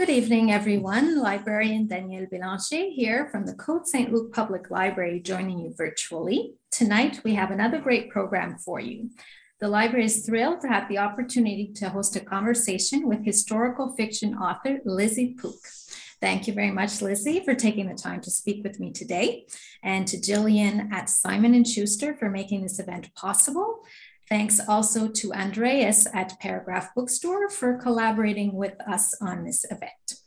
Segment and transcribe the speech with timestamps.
[0.00, 1.20] Good evening, everyone.
[1.20, 4.10] Librarian Danielle Bélanger here from the Côte St.
[4.10, 6.54] Luc Public Library, joining you virtually.
[6.70, 9.10] Tonight, we have another great program for you.
[9.58, 14.38] The library is thrilled to have the opportunity to host a conversation with historical fiction
[14.38, 15.60] author Lizzie Pook.
[16.18, 19.48] Thank you very much, Lizzie, for taking the time to speak with me today,
[19.82, 23.84] and to Jillian at Simon & Schuster for making this event possible.
[24.30, 30.20] Thanks also to Andreas at Paragraph Bookstore for collaborating with us on this event.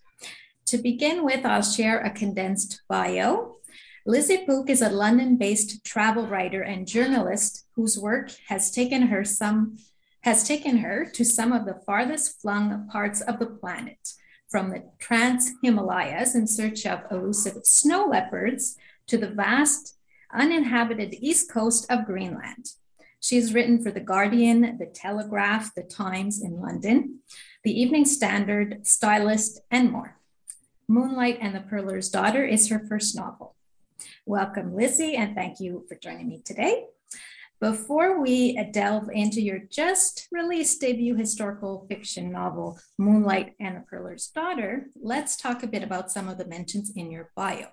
[0.66, 3.59] To begin with, I'll share a condensed bio.
[4.05, 9.77] Lizzie Pook is a London-based travel writer and journalist whose work has taken her some
[10.23, 14.13] has taken her to some of the farthest flung parts of the planet,
[14.49, 18.77] from the Trans-Himalayas in search of elusive snow leopards
[19.08, 19.97] to the vast
[20.33, 22.72] uninhabited east coast of Greenland.
[23.23, 27.20] She's written for The Guardian, The Telegraph, The Times in London,
[27.64, 30.17] The Evening Standard, Stylist, and more.
[30.89, 33.56] Moonlight and the Pearler's Daughter is her first novel.
[34.25, 36.88] Welcome, Lizzie, and thank you for joining me today.
[37.62, 44.28] Before we delve into your just released debut historical fiction novel, Moonlight and the Pearler's
[44.28, 47.67] Daughter, let's talk a bit about some of the mentions in your bio.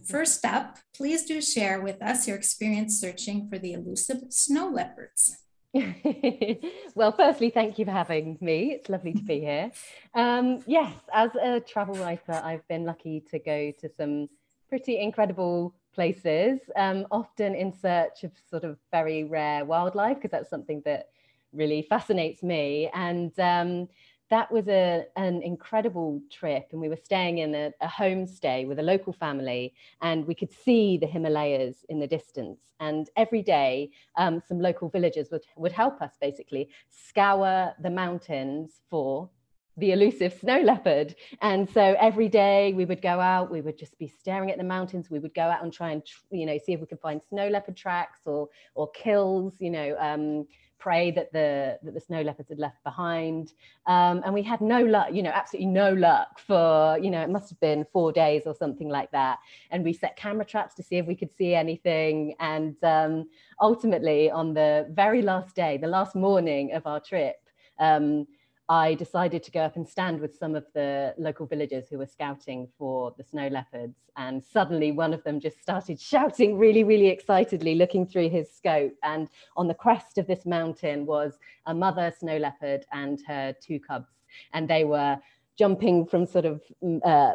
[0.00, 5.36] First up, please do share with us your experience searching for the elusive snow leopards.
[6.94, 8.72] well, firstly, thank you for having me.
[8.72, 9.70] It's lovely to be here.
[10.14, 14.28] Um, yes, as a travel writer, I've been lucky to go to some
[14.68, 20.50] pretty incredible places, um, often in search of sort of very rare wildlife, because that's
[20.50, 21.08] something that
[21.52, 22.90] really fascinates me.
[22.94, 23.88] And um,
[24.32, 28.78] that was a, an incredible trip and we were staying in a, a homestay with
[28.78, 33.90] a local family and we could see the himalayas in the distance and every day
[34.16, 39.28] um, some local villagers would, would help us basically scour the mountains for
[39.76, 41.14] the elusive snow leopard.
[41.40, 44.64] And so every day we would go out, we would just be staring at the
[44.64, 45.10] mountains.
[45.10, 47.48] We would go out and try and, you know, see if we could find snow
[47.48, 50.46] leopard tracks or, or kills, you know, um,
[50.82, 53.52] prey that the that the snow leopards had left behind.
[53.86, 57.30] Um, and we had no luck you know absolutely no luck for you know it
[57.30, 59.38] must have been four days or something like that.
[59.70, 62.34] And we set camera traps to see if we could see anything.
[62.40, 63.28] And um,
[63.60, 67.36] ultimately on the very last day the last morning of our trip
[67.78, 68.26] um,
[68.68, 72.06] I decided to go up and stand with some of the local villagers who were
[72.06, 73.98] scouting for the snow leopards.
[74.16, 78.94] And suddenly one of them just started shouting really, really excitedly, looking through his scope.
[79.02, 83.80] And on the crest of this mountain was a mother snow leopard and her two
[83.80, 84.12] cubs.
[84.54, 85.18] And they were
[85.58, 87.34] jumping from sort of mm, uh,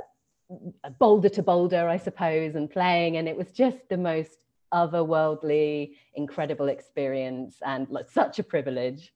[0.97, 3.17] boulder to boulder, I suppose, and playing.
[3.17, 4.37] And it was just the most
[4.73, 9.13] otherworldly, incredible experience and like such a privilege.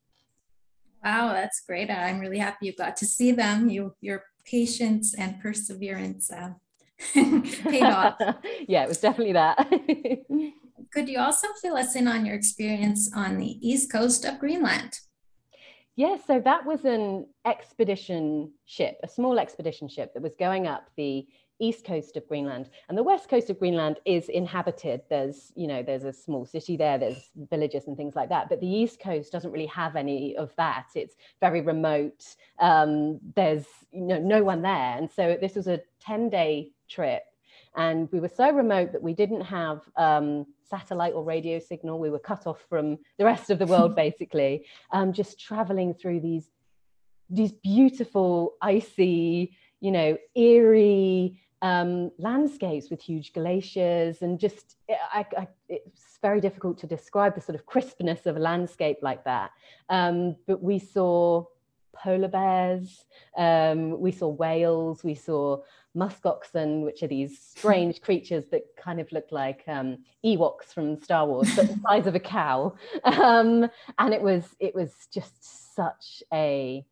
[1.03, 1.89] Wow, that's great.
[1.89, 3.69] I'm really happy you got to see them.
[3.69, 6.51] You, your patience and perseverance uh,
[7.13, 8.16] paid off.
[8.67, 9.57] yeah, it was definitely that.
[10.94, 15.00] Could you also fill us in on your experience on the east coast of Greenland?
[15.95, 20.90] Yeah, so that was an expedition ship, a small expedition ship that was going up
[20.97, 21.25] the
[21.61, 22.69] east coast of Greenland.
[22.89, 25.01] And the west coast of Greenland is inhabited.
[25.09, 28.49] There's, you know, there's a small city there, there's villages and things like that.
[28.49, 30.88] But the east coast doesn't really have any of that.
[30.95, 32.35] It's very remote.
[32.59, 34.97] Um, there's, you know, no one there.
[34.97, 37.23] And so this was a 10 day trip.
[37.75, 41.99] And we were so remote that we didn't have um, satellite or radio signal.
[41.99, 46.22] We were cut off from the rest of the world, basically, um, just traveling through
[46.22, 46.49] these
[47.33, 55.47] these beautiful, icy, you know, eerie um, landscapes with huge glaciers and just I, I,
[55.69, 59.51] it's very difficult to describe the sort of crispness of a landscape like that.
[59.89, 61.45] Um, but we saw
[61.94, 63.05] polar bears,
[63.38, 65.61] um, we saw whales, we saw
[65.94, 71.01] musk oxen, which are these strange creatures that kind of look like um, Ewoks from
[71.01, 72.75] Star Wars, but the size of a cow.
[73.03, 76.85] Um, and it was it was just such a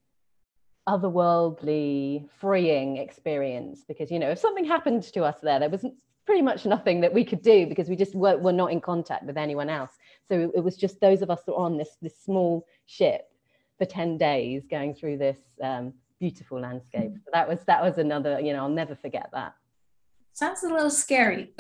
[0.88, 5.86] otherworldly, freeing experience because, you know, if something happened to us there, there was
[6.26, 9.26] pretty much nothing that we could do because we just were, were not in contact
[9.26, 9.92] with anyone else.
[10.28, 13.22] So it was just those of us that were on this, this small ship
[13.78, 17.14] for 10 days going through this um, beautiful landscape.
[17.16, 19.56] So that was, that was another, you know, I'll never forget that.
[20.34, 21.54] Sounds a little scary.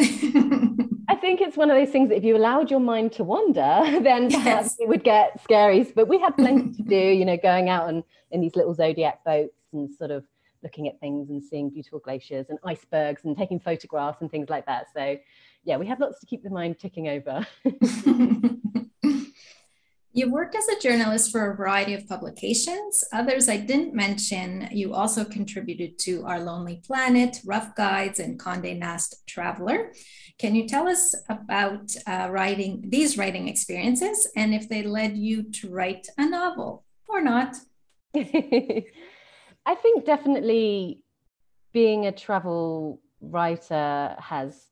[1.29, 3.99] I think it's one of those things that if you allowed your mind to wander,
[4.01, 4.77] then perhaps yes.
[4.79, 5.83] it would get scary.
[5.83, 9.23] But we had plenty to do, you know, going out and in these little zodiac
[9.23, 10.25] boats and sort of
[10.63, 14.65] looking at things and seeing beautiful glaciers and icebergs and taking photographs and things like
[14.65, 14.87] that.
[14.91, 15.17] So
[15.65, 17.45] yeah, we had lots to keep the mind ticking over.
[20.11, 23.03] You've worked as a journalist for a variety of publications.
[23.13, 28.75] Others I didn't mention, you also contributed to Our Lonely Planet, Rough Guides, and Condé
[28.75, 29.93] Nast Traveler.
[30.39, 35.43] Can you tell us about uh, writing these writing experiences and if they led you
[35.43, 37.57] to write a novel or not?
[38.15, 41.03] I think definitely
[41.71, 44.65] being a travel writer has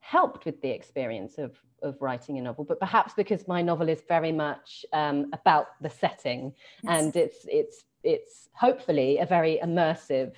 [0.00, 4.02] helped with the experience of of writing a novel, but perhaps because my novel is
[4.08, 6.52] very much um, about the setting,
[6.82, 7.02] yes.
[7.02, 10.32] and it's it's it's hopefully a very immersive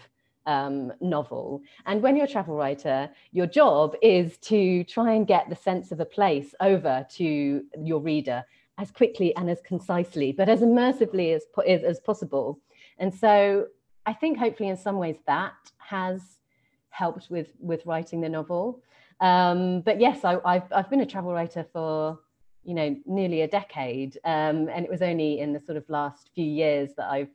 [0.46, 1.62] um, novel.
[1.86, 5.92] And when you're a travel writer, your job is to try and get the sense
[5.92, 8.44] of a place over to your reader
[8.78, 12.60] as quickly and as concisely, but as immersively as, as, as possible.
[12.98, 13.66] And so
[14.06, 16.20] I think hopefully in some ways that has
[16.90, 18.82] helped with with writing the novel.
[19.20, 22.18] Um, but yes, I, have I've been a travel writer for
[22.64, 26.30] you know nearly a decade, um, and it was only in the sort of last
[26.34, 27.30] few years that I've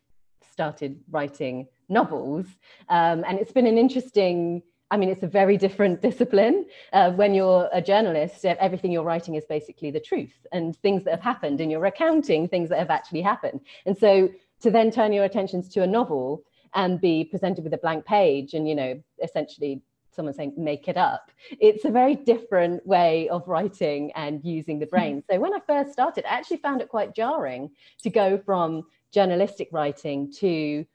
[0.52, 2.46] started writing novels,
[2.90, 4.64] um, and it's been an interesting.
[4.92, 6.66] I mean, it's a very different discipline.
[6.94, 11.12] Uh, when you're a journalist, everything you're writing is basically the truth and things that
[11.12, 13.62] have happened, and you're recounting things that have actually happened.
[13.86, 14.30] And so,
[14.62, 16.44] to then turn your attentions to a novel
[16.76, 19.82] and be presented with a blank page and you know essentially
[20.20, 21.32] someone saying make it up.
[21.62, 25.24] It's a very different way of writing and using the brain.
[25.32, 27.72] So when i first started i actually found it quite jarring
[28.04, 28.84] to go from
[29.14, 30.86] journalistic writing to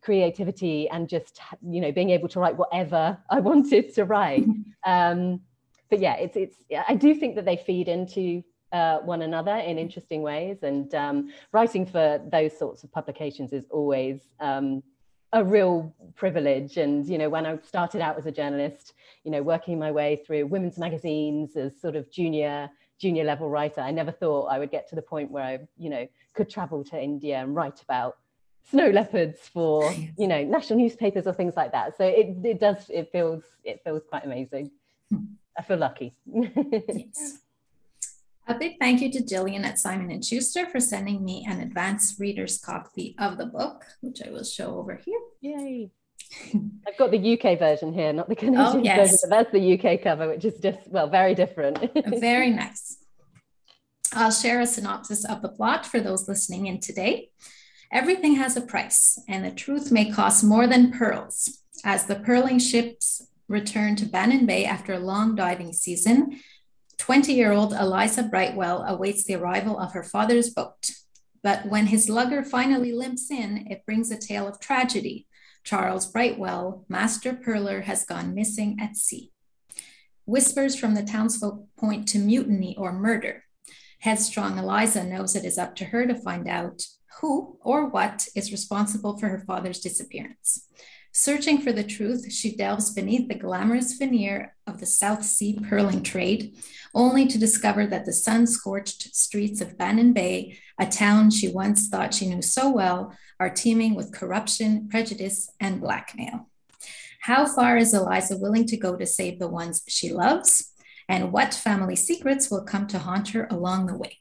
[0.00, 1.40] creativity and just
[1.74, 4.46] you know being able to write whatever i wanted to write.
[4.84, 5.42] Um,
[5.90, 6.56] but yeah it's it's
[6.88, 8.42] i do think that they feed into
[8.72, 10.62] uh, one another in interesting ways.
[10.62, 14.82] And um, writing for those sorts of publications is always um,
[15.32, 16.76] a real privilege.
[16.76, 18.92] And, you know, when I started out as a journalist,
[19.24, 23.80] you know, working my way through women's magazines as sort of junior, junior level writer,
[23.80, 26.84] I never thought I would get to the point where I, you know, could travel
[26.84, 28.18] to India and write about
[28.70, 31.96] snow leopards for, you know, national newspapers or things like that.
[31.96, 34.70] So it, it does, it feels, it feels quite amazing.
[35.10, 35.24] Hmm.
[35.56, 36.14] I feel lucky.
[36.26, 37.41] yes.
[38.48, 42.18] A big thank you to Jillian at Simon & Schuster for sending me an advanced
[42.18, 45.20] reader's copy of the book, which I will show over here.
[45.40, 45.90] Yay.
[46.86, 48.98] I've got the UK version here, not the oh, Canadian oh, yes.
[48.98, 51.78] version, but that's the UK cover, which is just, well, very different.
[52.18, 52.98] very nice.
[54.12, 57.30] I'll share a synopsis of the plot for those listening in today.
[57.92, 61.60] Everything has a price, and the truth may cost more than pearls.
[61.84, 66.40] As the pearling ships return to Bannin Bay after a long diving season,
[66.98, 70.90] 20 year old Eliza Brightwell awaits the arrival of her father's boat.
[71.42, 75.26] But when his lugger finally limps in, it brings a tale of tragedy.
[75.64, 79.32] Charles Brightwell, master pearler, has gone missing at sea.
[80.24, 83.44] Whispers from the townsfolk point to mutiny or murder.
[84.00, 86.84] Headstrong Eliza knows it is up to her to find out
[87.20, 90.68] who or what is responsible for her father's disappearance.
[91.14, 96.02] Searching for the truth, she delves beneath the glamorous veneer of the South Sea pearling
[96.02, 96.56] trade,
[96.94, 101.88] only to discover that the sun scorched streets of Bannin Bay, a town she once
[101.88, 106.48] thought she knew so well, are teeming with corruption, prejudice, and blackmail.
[107.20, 110.72] How far is Eliza willing to go to save the ones she loves?
[111.08, 114.18] And what family secrets will come to haunt her along the way?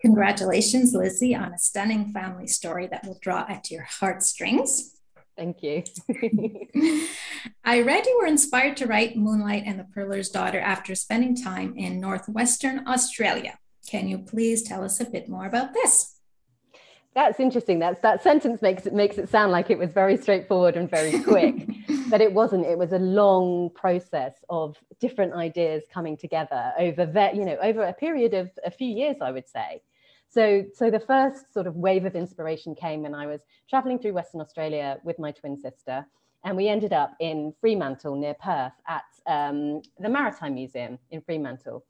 [0.00, 4.97] Congratulations, Lizzie, on a stunning family story that will draw at your heartstrings.
[5.38, 5.84] Thank you.
[7.64, 11.74] I read you were inspired to write Moonlight and the Pearler's Daughter after spending time
[11.76, 13.56] in Northwestern Australia.
[13.88, 16.16] Can you please tell us a bit more about this?
[17.14, 17.78] That's interesting.
[17.78, 21.20] That's that sentence makes it makes it sound like it was very straightforward and very
[21.22, 21.68] quick,
[22.10, 22.66] but it wasn't.
[22.66, 27.92] It was a long process of different ideas coming together over you know over a
[27.92, 29.82] period of a few years, I would say.
[30.30, 34.12] So, so the first sort of wave of inspiration came when I was traveling through
[34.12, 36.06] Western Australia with my twin sister,
[36.44, 41.84] and we ended up in Fremantle near Perth at um, the Maritime Museum in Fremantle.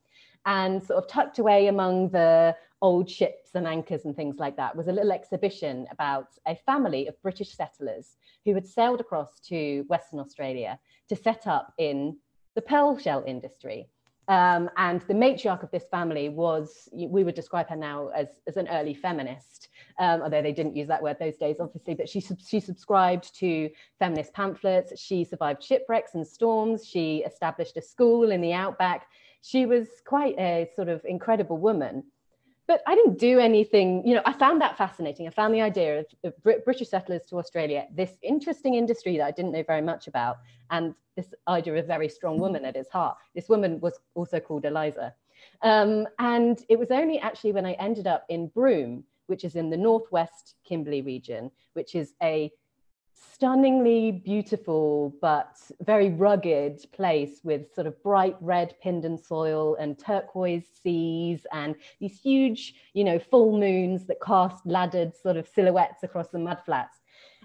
[0.47, 4.75] And sort of tucked away among the old ships and anchors and things like that
[4.75, 9.85] was a little exhibition about a family of British settlers who had sailed across to
[9.89, 10.79] Western Australia
[11.09, 12.17] to set up in
[12.55, 13.89] the pearl shell industry.
[14.29, 18.59] Um, and the matriarch of this family was, we would describe her now as, as
[18.59, 19.69] an early feminist,
[19.99, 23.71] um, although they didn't use that word those days, obviously, but she, she subscribed to
[23.99, 25.01] feminist pamphlets.
[25.01, 26.87] She survived shipwrecks and storms.
[26.87, 29.07] She established a school in the outback.
[29.41, 32.05] She was quite a sort of incredible woman
[32.69, 34.07] but I didn't do anything.
[34.07, 35.27] You know, I found that fascinating.
[35.27, 39.31] I found the idea of, of British settlers to Australia, this interesting industry that I
[39.33, 40.37] didn't know very much about,
[40.71, 43.17] and this idea of a very strong woman at its heart.
[43.35, 45.15] This woman was also called Eliza.
[45.63, 49.71] Um, and it was only actually when I ended up in Broome, which is in
[49.71, 52.53] the northwest Kimberley region, which is a
[53.33, 60.67] stunningly beautiful but very rugged place with sort of bright red Pindan soil and turquoise
[60.83, 66.29] seas and these huge, you know, full moons that cast laddered sort of silhouettes across
[66.29, 66.99] the mudflats.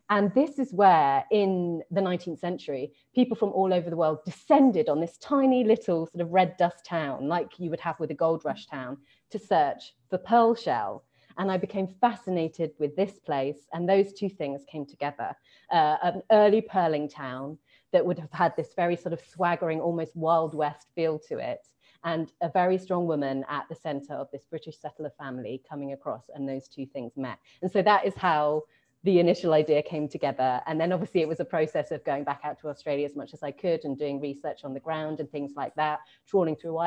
[0.09, 4.89] And this is where, in the 19th century, people from all over the world descended
[4.89, 8.15] on this tiny little sort of red dust town, like you would have with a
[8.15, 8.97] gold rush town,
[9.31, 11.05] to search for pearl shell.
[11.37, 15.35] And I became fascinated with this place, and those two things came together.
[15.71, 17.57] Uh, an early pearling town
[17.91, 21.67] that would have had this very sort of swaggering, almost Wild West feel to it,
[22.03, 26.29] and a very strong woman at the center of this British settler family coming across,
[26.33, 27.37] and those two things met.
[27.61, 28.63] And so that is how
[29.03, 30.61] the initial idea came together.
[30.65, 33.33] And then obviously it was a process of going back out to Australia as much
[33.33, 36.79] as I could and doing research on the ground and things like that, trawling through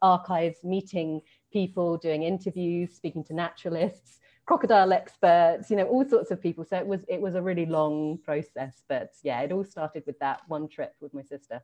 [0.00, 1.20] archives, meeting
[1.52, 6.64] people, doing interviews, speaking to naturalists, crocodile experts, you know, all sorts of people.
[6.64, 8.82] So it was it was a really long process.
[8.88, 11.62] But yeah, it all started with that one trip with my sister.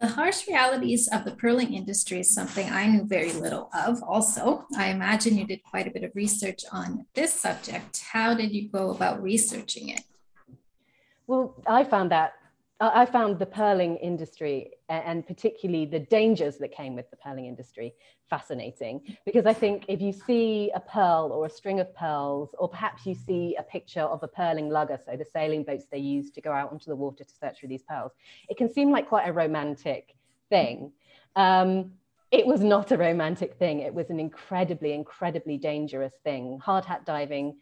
[0.00, 4.02] The harsh realities of the pearling industry is something I knew very little of.
[4.02, 8.02] Also, I imagine you did quite a bit of research on this subject.
[8.12, 10.02] How did you go about researching it?
[11.26, 12.34] Well, I found that
[12.78, 17.94] I found the pearling industry and particularly the dangers that came with the pearling industry
[18.28, 22.68] fascinating because I think if you see a pearl or a string of pearls, or
[22.68, 26.30] perhaps you see a picture of a pearling lugger, so the sailing boats they use
[26.32, 28.12] to go out onto the water to search for these pearls,
[28.50, 30.14] it can seem like quite a romantic
[30.50, 30.92] thing.
[31.34, 31.92] Um,
[32.30, 33.80] it was not a romantic thing.
[33.80, 36.58] It was an incredibly, incredibly dangerous thing.
[36.62, 37.56] Hard hat diving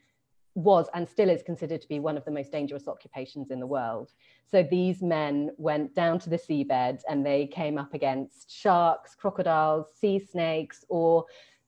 [0.54, 3.66] was and still is considered to be one of the most dangerous occupations in the
[3.66, 4.12] world.
[4.50, 9.86] So these men went down to the seabed and they came up against sharks, crocodiles,
[9.98, 11.26] sea snakes, or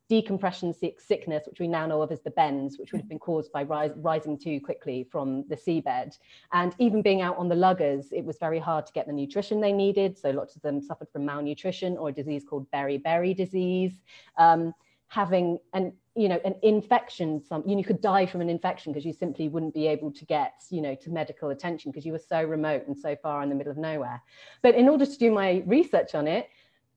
[0.09, 3.50] decompression sickness, which we now know of as the bends, which would have been caused
[3.50, 6.16] by rise, rising too quickly from the seabed.
[6.52, 9.61] And even being out on the luggers, it was very hard to get the nutrition
[9.61, 10.16] they needed.
[10.16, 14.00] So lots of them suffered from malnutrition or a disease called beriberi disease.
[14.38, 14.73] Um,
[15.09, 18.92] having an you know an infection some you, know, you could die from an infection
[18.92, 22.12] because you simply wouldn't be able to get you know to medical attention because you
[22.12, 24.23] were so remote and so far in the middle of nowhere.
[24.62, 26.49] But in order to do my research on it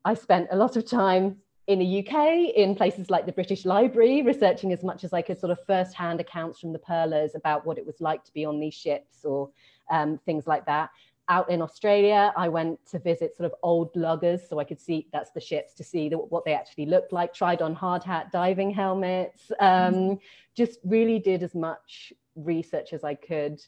[0.06, 1.36] i spent a lot of time
[1.68, 5.40] in the UK, in places like the British Library, researching as much as I could,
[5.40, 8.60] sort of first-hand accounts from the pearlers about what it was like to be on
[8.60, 9.52] these ships or
[9.92, 10.90] um, things like that
[11.30, 15.08] out in Australia, I went to visit sort of old luggers so I could see
[15.14, 17.34] that's the ships to see the, what they actually looked like.
[17.34, 19.52] Tried on hard hat diving helmets.
[19.60, 20.20] Um,
[20.56, 23.62] just really did as much research as I could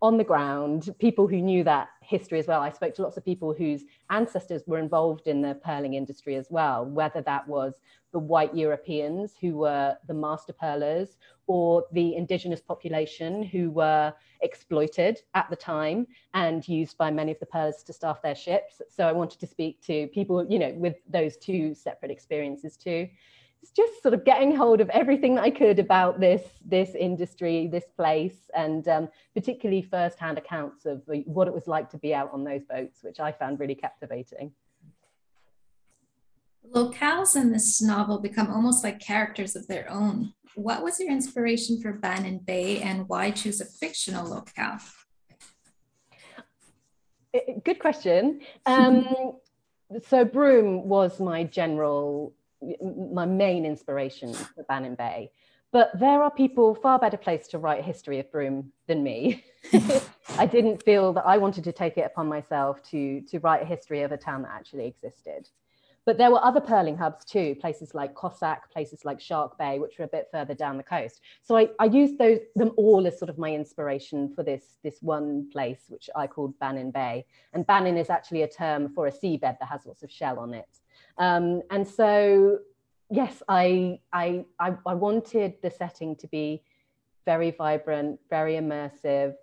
[0.00, 2.60] on the ground, people who knew that history as well.
[2.60, 6.46] I spoke to lots of people whose ancestors were involved in the pearling industry as
[6.50, 7.74] well, whether that was
[8.12, 15.20] the white Europeans who were the master pearlers or the indigenous population who were exploited
[15.34, 18.80] at the time and used by many of the pearlers to staff their ships.
[18.88, 23.08] So I wanted to speak to people, you know, with those two separate experiences too
[23.76, 27.84] just sort of getting hold of everything that I could about this this industry, this
[27.96, 32.44] place, and um, particularly first-hand accounts of what it was like to be out on
[32.44, 34.52] those boats, which I found really captivating.
[36.74, 40.34] Locales in this novel become almost like characters of their own.
[40.54, 44.78] What was your inspiration for Bannin Bay, and why choose a fictional locale?
[47.64, 48.40] Good question.
[48.66, 49.06] Um,
[50.06, 52.34] so Broome was my general
[53.12, 55.30] my main inspiration for Bannin Bay.
[55.70, 59.44] But there are people far better placed to write a history of Broome than me.
[60.38, 63.66] I didn't feel that I wanted to take it upon myself to, to write a
[63.66, 65.48] history of a town that actually existed.
[66.06, 69.98] But there were other pearling hubs too, places like Cossack, places like Shark Bay, which
[69.98, 71.20] were a bit further down the coast.
[71.42, 75.02] So I, I used those them all as sort of my inspiration for this, this
[75.02, 77.26] one place, which I called Bannin Bay.
[77.52, 80.54] And Bannin is actually a term for a seabed that has lots of shell on
[80.54, 80.78] it.
[81.18, 82.58] Um, and so,
[83.10, 86.62] yes, I, I, I, I wanted the setting to be
[87.24, 89.34] very vibrant, very immersive,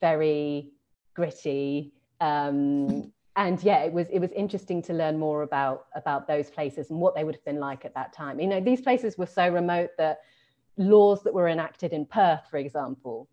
[0.00, 0.72] very
[1.14, 1.92] gritty.
[2.20, 6.90] Um, and yeah, it was it was interesting to learn more about about those places
[6.90, 8.40] and what they would have been like at that time.
[8.40, 10.20] You know, these places were so remote that
[10.78, 13.28] laws that were enacted in Perth, for example,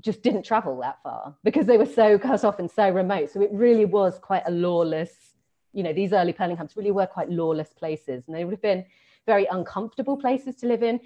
[0.00, 3.30] just didn't travel that far because they were so cut off and so remote.
[3.30, 5.34] So it really was quite a lawless
[5.72, 8.62] you know, these early pearling hubs really were quite lawless places and they would have
[8.62, 8.84] been
[9.26, 11.00] very uncomfortable places to live in.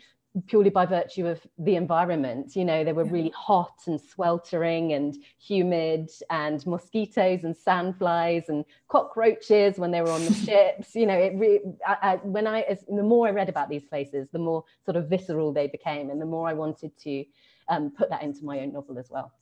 [0.46, 2.56] purely by virtue of the environment.
[2.56, 8.64] You know, they were really hot and sweltering and humid, and mosquitoes and sandflies and
[8.88, 10.94] cockroaches when they were on the ships.
[10.94, 13.84] You know, it really, I, I, when I, as, the more I read about these
[13.84, 17.24] places, the more sort of visceral they became, and the more I wanted to
[17.68, 19.32] um, put that into my own novel as well.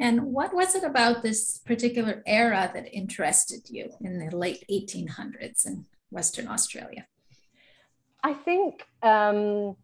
[0.00, 5.66] And what was it about this particular era that interested you in the late 1800s
[5.66, 7.06] in Western Australia?
[8.22, 9.76] I think um,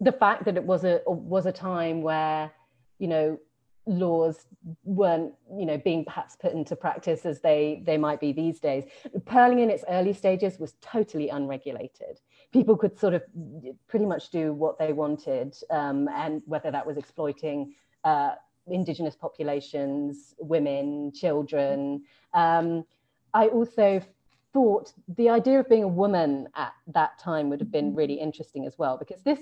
[0.00, 2.50] the fact that it was a was a time where
[2.98, 3.38] you know
[3.86, 4.46] laws
[4.84, 8.84] weren't you know being perhaps put into practice as they they might be these days
[9.26, 12.20] pearling in its early stages was totally unregulated
[12.52, 13.22] people could sort of
[13.88, 18.30] pretty much do what they wanted um, and whether that was exploiting uh,
[18.66, 22.02] indigenous populations women children
[22.34, 22.84] um,
[23.34, 24.00] i also
[24.52, 28.66] thought the idea of being a woman at that time would have been really interesting
[28.66, 29.38] as well, because this,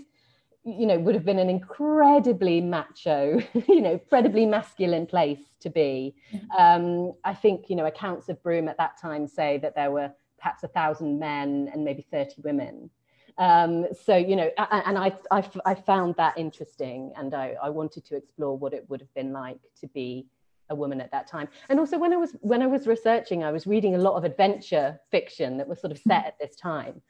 [0.65, 6.15] you know, would have been an incredibly macho, you know, incredibly masculine place to be.
[6.33, 6.50] Mm-hmm.
[6.57, 10.12] Um, I think, you know, accounts of Broome at that time say that there were
[10.39, 12.91] perhaps a thousand men and maybe 30 women.
[13.40, 18.04] Um, so, you know, and I, I, I found that interesting and I, I wanted
[18.04, 20.26] to explore what it would have been like to be
[20.68, 21.49] a woman at that time.
[21.70, 24.25] And also when I was when I was researching, I was reading a lot of
[24.25, 27.00] adventure fiction that was sort of set at this time.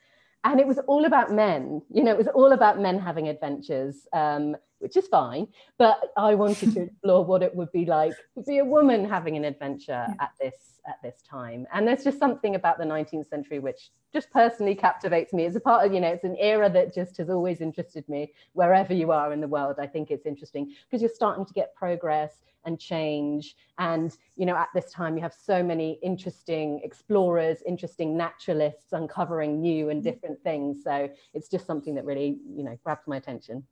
[0.45, 4.07] And it was all about men, you know, it was all about men having adventures,
[4.13, 5.47] um, which is fine.
[5.79, 9.37] But I wanted to explore what it would be like to be a woman having
[9.37, 11.67] an adventure at this at this time.
[11.73, 15.45] And there's just something about the 19th century which just personally captivates me.
[15.45, 18.33] It's a part of, you know, it's an era that just has always interested me.
[18.55, 21.75] Wherever you are in the world, I think it's interesting because you're starting to get
[21.75, 23.57] progress and change.
[23.79, 29.61] And, you know, at this time, you have so many interesting explorers, interesting naturalists uncovering
[29.61, 30.11] new and mm-hmm.
[30.11, 30.83] different things.
[30.83, 33.65] So it's just something that really, you know, grabs my attention.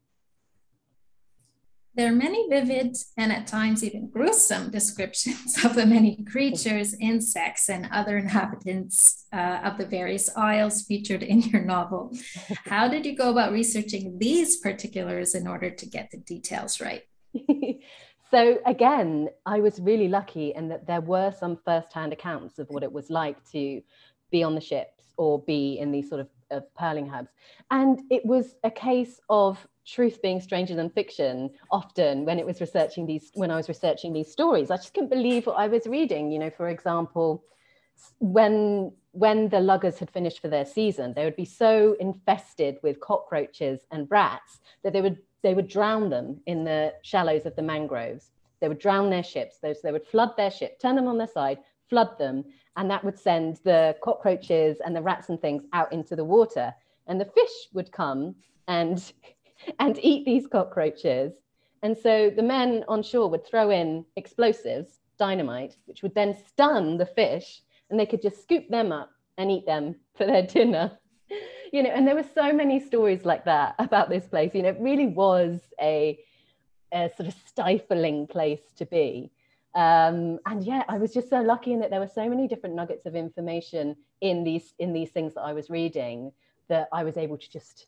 [1.98, 7.68] There are many vivid and at times even gruesome descriptions of the many creatures, insects,
[7.68, 12.16] and other inhabitants uh, of the various isles featured in your novel.
[12.66, 17.02] How did you go about researching these particulars in order to get the details right?
[18.30, 22.82] So again, I was really lucky in that there were some first-hand accounts of what
[22.82, 23.80] it was like to
[24.30, 27.30] be on the ships or be in these sort of, of pearling hubs.
[27.70, 32.60] And it was a case of truth being stranger than fiction often when it was
[32.60, 34.70] researching these when I was researching these stories.
[34.70, 36.30] I just couldn't believe what I was reading.
[36.30, 37.44] You know, for example,
[38.18, 43.00] when when the luggers had finished for their season, they would be so infested with
[43.00, 47.62] cockroaches and rats that they would they would drown them in the shallows of the
[47.62, 48.30] mangroves.
[48.60, 49.58] They would drown their ships.
[49.58, 52.44] Those they would flood their ship, turn them on their side, flood them,
[52.76, 56.74] and that would send the cockroaches and the rats and things out into the water.
[57.06, 58.34] And the fish would come
[58.68, 59.12] and
[59.78, 61.34] and eat these cockroaches.
[61.82, 66.98] And so the men on shore would throw in explosives, dynamite, which would then stun
[66.98, 70.98] the fish, and they could just scoop them up and eat them for their dinner
[71.72, 74.54] you know, and there were so many stories like that about this place.
[74.54, 76.18] You know, it really was a,
[76.92, 79.30] a sort of stifling place to be.
[79.74, 82.74] Um, and yeah, I was just so lucky in that there were so many different
[82.74, 86.32] nuggets of information in these in these things that I was reading
[86.68, 87.86] that I was able to just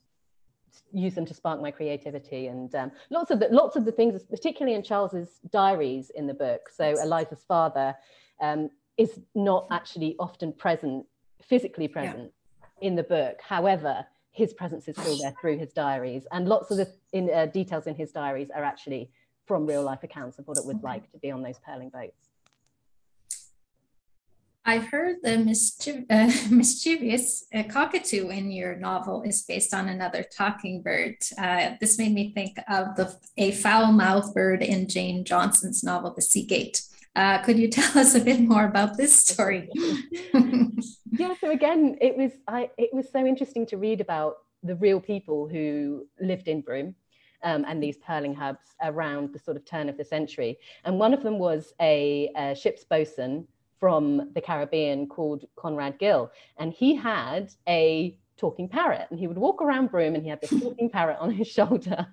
[0.92, 2.48] use them to spark my creativity.
[2.48, 6.34] And um, lots of the lots of the things particularly in charles's diaries in the
[6.34, 6.68] book.
[6.74, 7.94] So eliza's father
[8.40, 11.06] um, is not actually often present
[11.42, 12.32] physically present
[12.80, 13.40] in the book.
[13.42, 17.46] However, his presence is still there through his diaries, and lots of the in, uh,
[17.46, 19.10] details in his diaries are actually
[19.46, 22.29] from real life accounts of what it was like to be on those pearling boats.
[24.70, 25.34] I've heard the
[26.10, 31.16] uh, mischievous uh, cockatoo in your novel is based on another talking bird.
[31.36, 36.22] Uh, this made me think of the a foul-mouthed bird in Jane Johnson's novel, The
[36.22, 36.82] Sea Gate.
[37.16, 39.68] Uh, could you tell us a bit more about this story?
[39.74, 45.00] yeah, so again, it was I it was so interesting to read about the real
[45.00, 46.94] people who lived in Broome
[47.42, 50.58] um, and these pearling hubs around the sort of turn of the century.
[50.84, 53.48] And one of them was a, a ship's bosun
[53.80, 59.38] from the Caribbean called Conrad Gill, and he had a talking parrot, and he would
[59.38, 62.06] walk around Broome and he had this talking parrot on his shoulder,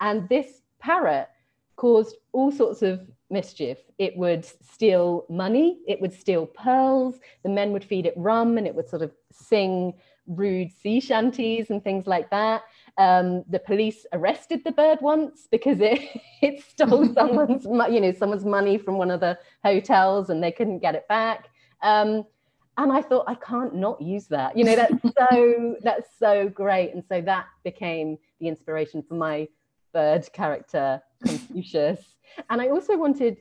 [0.00, 1.28] and this parrot
[1.76, 3.78] caused all sorts of mischief.
[3.98, 8.66] It would steal money, it would steal pearls, the men would feed it rum and
[8.66, 9.94] it would sort of sing
[10.26, 12.62] rude sea shanties and things like that.
[12.98, 16.00] Um, the police arrested the bird once because it,
[16.42, 20.80] it stole someone's, you know, someone's money from one of the hotels and they couldn't
[20.80, 21.48] get it back.
[21.82, 22.24] Um,
[22.76, 24.56] and I thought I can't not use that.
[24.56, 24.94] You know, that's
[25.30, 26.94] so that's so great.
[26.94, 29.48] And so that became the inspiration for my
[29.92, 32.00] bird character, Confucius.
[32.48, 33.38] and I also wanted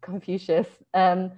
[0.00, 1.30] Confucius um,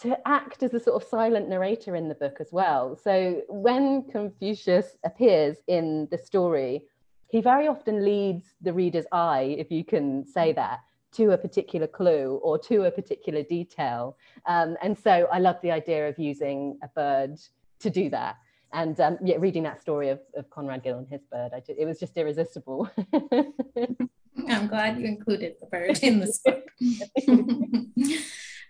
[0.00, 2.96] to act as a sort of silent narrator in the book as well.
[2.96, 6.82] So when Confucius appears in the story,
[7.30, 10.80] he very often leads the reader's eye, if you can say that,
[11.12, 14.16] to a particular clue or to a particular detail.
[14.46, 17.38] Um, and so I love the idea of using a bird
[17.80, 18.36] to do that.
[18.72, 21.84] And um, yeah, reading that story of, of Conrad Gill and his bird, just, it
[21.84, 22.88] was just irresistible.
[24.48, 26.64] I'm glad you included the bird in this book.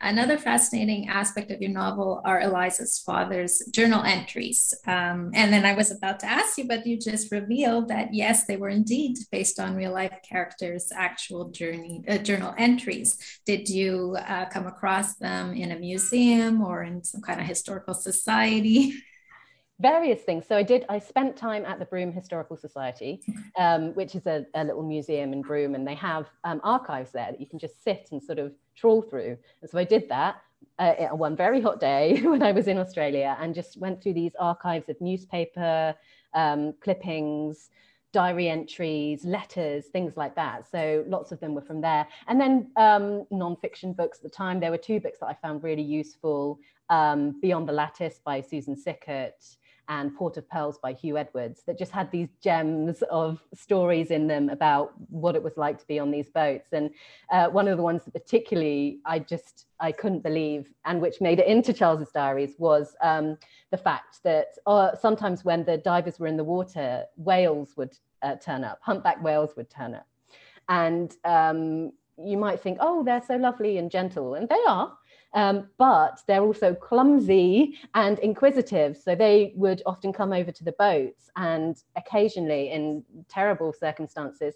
[0.02, 4.72] Another fascinating aspect of your novel are Eliza's father's journal entries.
[4.86, 8.46] Um, and then I was about to ask you, but you just revealed that yes,
[8.46, 13.18] they were indeed based on real life characters' actual journey uh, journal entries.
[13.44, 17.94] Did you uh, come across them in a museum or in some kind of historical
[17.94, 18.94] society?
[19.80, 20.46] various things.
[20.46, 23.22] So I did, I spent time at the Broome Historical Society,
[23.58, 27.28] um, which is a, a, little museum in Broome, and they have um, archives there
[27.30, 29.36] that you can just sit and sort of trawl through.
[29.62, 30.42] And so I did that
[30.78, 34.32] uh, one very hot day when I was in Australia and just went through these
[34.38, 35.94] archives of newspaper
[36.34, 37.70] um, clippings,
[38.12, 40.68] diary entries, letters, things like that.
[40.68, 42.06] So lots of them were from there.
[42.26, 44.58] And then um, nonfiction books at the time.
[44.58, 48.76] There were two books that I found really useful um, Beyond the Lattice by Susan
[48.76, 49.44] Sickert
[49.90, 54.29] and Port of Pearls by Hugh Edwards that just had these gems of stories in
[54.29, 56.68] them about what it was like to be on these boats.
[56.72, 56.90] And
[57.31, 61.40] uh, one of the ones that particularly I just I couldn't believe and which made
[61.40, 63.37] it into Charles's diaries was um,
[63.72, 68.37] the fact that uh, sometimes when the divers were in the water, whales would uh,
[68.37, 70.07] turn up, humpback whales would turn up.
[70.68, 74.96] And um, you might think, oh, they're so lovely and gentle, and they are.
[75.32, 78.96] Um, but they're also clumsy and inquisitive.
[78.96, 84.54] So they would often come over to the boats, and occasionally, in terrible circumstances,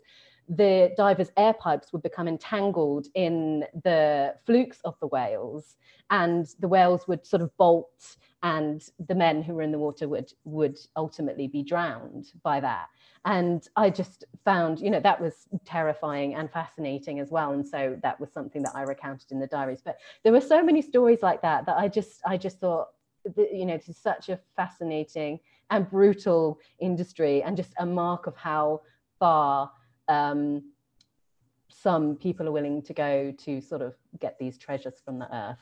[0.48, 5.76] the divers' air pipes would become entangled in the flukes of the whales,
[6.10, 10.08] and the whales would sort of bolt, and the men who were in the water
[10.08, 12.88] would would ultimately be drowned by that
[13.24, 17.52] and i just found you know that was terrifying and fascinating as well.
[17.52, 19.82] And so that was something that i recounted in the diaries.
[19.84, 22.88] But there were so many stories like that that i just i just thought
[23.37, 28.37] you know this is such a fascinating and brutal industry and just a mark of
[28.37, 28.82] how
[29.18, 29.70] far
[30.08, 30.62] um,
[31.68, 35.56] some people are willing to go to sort of get these treasures from the earth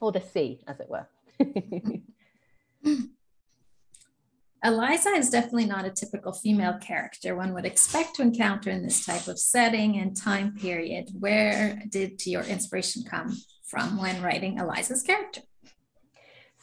[0.00, 1.06] or the sea as it were
[4.64, 9.04] Eliza is definitely not a typical female character one would expect to encounter in this
[9.04, 11.10] type of setting and time period.
[11.18, 15.42] Where did your inspiration come from when writing Eliza's character?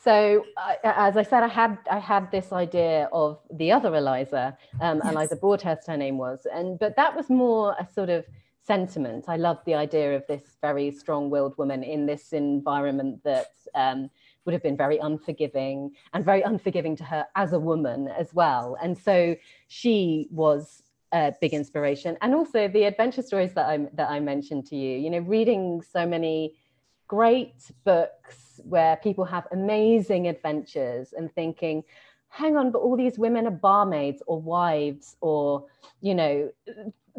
[0.03, 4.57] So, uh, as I said, I had I had this idea of the other Eliza,
[4.79, 5.11] um, yes.
[5.13, 8.25] Eliza Broadhurst, her name was, and but that was more a sort of
[8.65, 9.25] sentiment.
[9.27, 14.09] I love the idea of this very strong-willed woman in this environment that um,
[14.45, 18.77] would have been very unforgiving and very unforgiving to her as a woman as well.
[18.81, 19.35] And so
[19.67, 22.17] she was a big inspiration.
[22.21, 25.81] And also the adventure stories that I that I mentioned to you, you know, reading
[25.81, 26.55] so many
[27.07, 31.83] great books where people have amazing adventures and thinking,
[32.29, 35.65] hang on, but all these women are barmaids or wives or,
[35.99, 36.49] you know,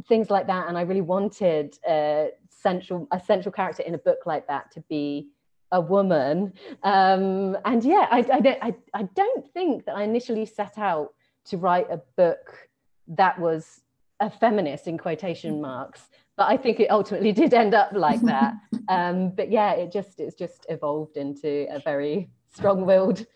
[0.09, 0.69] things like that.
[0.69, 4.81] And I really wanted a central a central character in a book like that to
[4.89, 5.29] be
[5.73, 6.53] a woman.
[6.85, 11.15] Um, and yeah, I, I, don't, I, I don't think that I initially set out
[11.47, 12.69] to write a book
[13.09, 13.81] that was
[14.21, 18.55] a feminist in quotation marks but i think it ultimately did end up like that.
[18.89, 23.27] Um, but yeah it just it's just evolved into a very strong-willed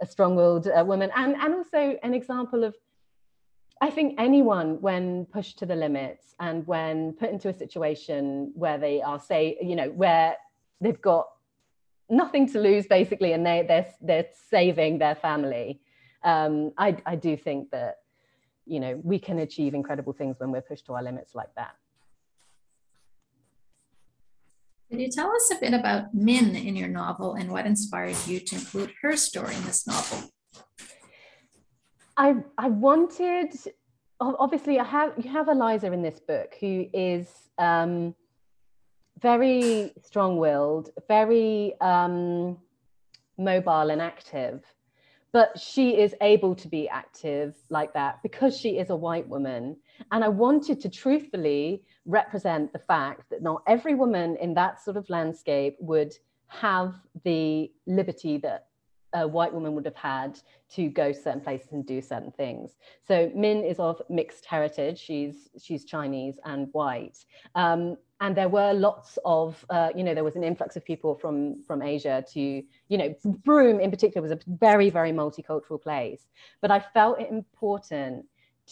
[0.00, 1.10] a strong-willed uh, woman.
[1.16, 2.74] And and also an example of
[3.80, 8.78] i think anyone when pushed to the limits and when put into a situation where
[8.78, 10.36] they are say you know where
[10.80, 11.26] they've got
[12.12, 15.80] nothing to lose basically, and they they're they're saving their family.
[16.22, 17.96] Um, I I do think that
[18.66, 21.74] you know we can achieve incredible things when we're pushed to our limits like that.
[24.90, 28.38] Could you tell us a bit about Min in your novel and what inspired you
[28.40, 30.30] to include her story in this novel?
[32.16, 33.54] I I wanted
[34.20, 37.26] obviously I have you have Eliza in this book who is
[37.58, 38.14] um,
[39.22, 42.58] very strong-willed, very um,
[43.38, 44.62] mobile and active.
[45.32, 49.76] But she is able to be active like that because she is a white woman.
[50.10, 54.98] And I wanted to truthfully represent the fact that not every woman in that sort
[54.98, 56.12] of landscape would
[56.48, 58.66] have the liberty that
[59.14, 60.38] a white woman would have had
[60.70, 62.76] to go to certain places and do certain things.
[63.06, 64.98] So Min is of mixed heritage.
[64.98, 67.18] She's she's Chinese and white.
[67.54, 71.14] Um, and there were lots of, uh, you know, there was an influx of people
[71.14, 76.28] from from Asia to, you know, Broome in particular was a very very multicultural place.
[76.60, 78.26] But I felt it important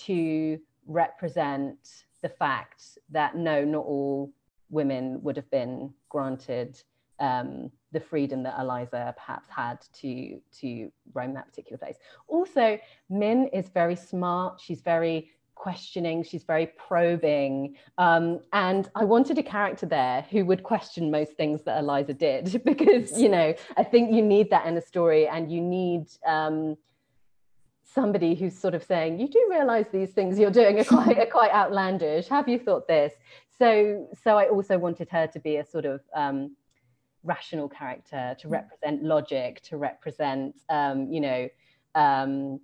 [0.07, 4.33] to represent the fact that no, not all
[4.71, 6.81] women would have been granted
[7.19, 11.97] um, the freedom that Eliza perhaps had to to roam that particular place.
[12.29, 14.61] Also, Min is very smart.
[14.61, 16.23] She's very questioning.
[16.23, 21.63] She's very probing, um, and I wanted a character there who would question most things
[21.63, 25.51] that Eliza did because you know I think you need that in a story, and
[25.51, 26.07] you need.
[26.27, 26.77] Um,
[27.93, 31.27] somebody who's sort of saying, "You do realize these things you're doing are quite are
[31.27, 32.29] quite outlandish.
[32.29, 33.13] Have you thought this?"
[33.59, 36.57] So, so I also wanted her to be a sort of um,
[37.25, 38.53] rational character, to mm.
[38.53, 41.49] represent logic, to represent, um, you know,
[41.95, 42.61] um,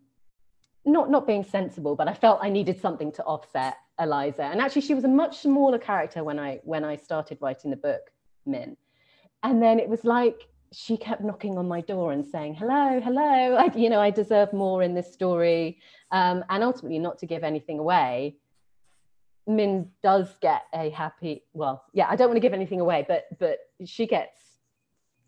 [0.84, 4.44] not not being sensible, but I felt I needed something to offset Eliza.
[4.44, 7.76] And actually, she was a much smaller character when I when I started writing the
[7.76, 8.12] book,
[8.46, 8.76] Min.
[9.42, 13.56] And then it was like she kept knocking on my door and saying, "Hello, hello,
[13.56, 15.78] I, you know, I deserve more in this story."
[16.12, 18.36] Um, and ultimately, not to give anything away,
[19.46, 21.44] Min does get a happy.
[21.52, 24.40] Well, yeah, I don't want to give anything away, but but she gets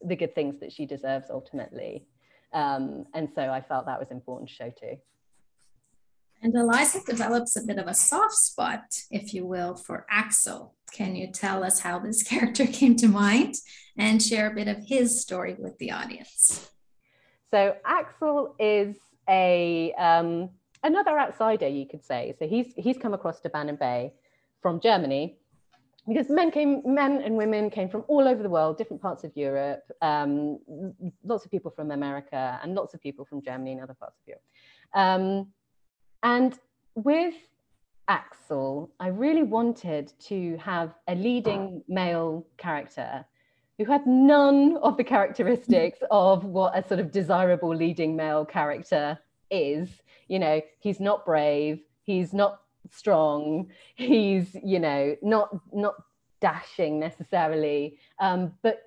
[0.03, 2.07] the good things that she deserves ultimately.
[2.53, 4.99] Um, and so I felt that was important to show too.
[6.41, 10.75] And Eliza develops a bit of a soft spot, if you will, for Axel.
[10.93, 13.57] Can you tell us how this character came to mind
[13.97, 16.71] and share a bit of his story with the audience?
[17.51, 18.97] So Axel is
[19.29, 20.51] a um,
[20.83, 22.35] another outsider, you could say.
[22.39, 24.13] So he's he's come across to Bannin Bay
[24.63, 25.38] from Germany
[26.09, 29.37] because men came, men and women came from all over the world, different parts of
[29.37, 30.59] Europe, um,
[31.25, 34.27] lots of people from America, and lots of people from Germany and other parts of
[34.27, 34.43] Europe.
[34.95, 35.49] Um,
[36.23, 36.59] and
[36.95, 37.35] with
[38.09, 43.25] Axel, I really wanted to have a leading male character
[43.77, 49.19] who had none of the characteristics of what a sort of desirable leading male character
[49.51, 49.89] is.
[50.27, 53.71] You know, he's not brave, he's not strong.
[53.95, 55.95] He's you know not not
[56.41, 58.83] dashing necessarily um, but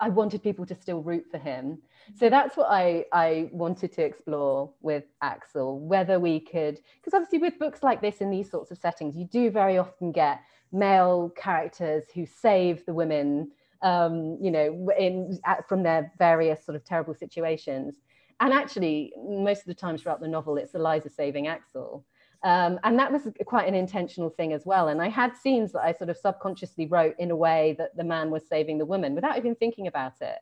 [0.00, 1.78] i wanted people to still root for him.
[2.16, 7.38] So that's what i i wanted to explore with axel whether we could because obviously
[7.38, 10.40] with books like this in these sorts of settings you do very often get
[10.72, 13.50] male characters who save the women
[13.82, 18.00] um, you know in from their various sort of terrible situations.
[18.40, 22.04] And actually most of the time throughout the novel it's eliza saving axel
[22.44, 24.88] um, and that was quite an intentional thing as well.
[24.88, 28.04] And I had scenes that I sort of subconsciously wrote in a way that the
[28.04, 30.38] man was saving the woman without even thinking about it.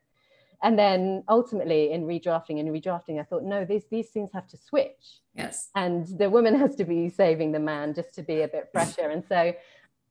[0.64, 4.56] And then ultimately in redrafting and redrafting, I thought, no, these, these scenes have to
[4.56, 5.20] switch.
[5.34, 5.70] Yes.
[5.76, 9.08] And the woman has to be saving the man just to be a bit fresher.
[9.08, 9.54] and so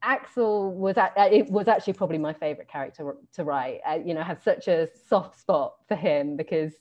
[0.02, 3.82] Axel was at, it was actually probably my favorite character to write.
[3.86, 6.74] I, you know, I have such a soft spot for him because